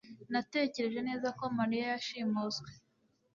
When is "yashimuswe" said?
1.93-2.69